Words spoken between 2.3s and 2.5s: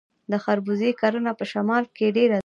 ده.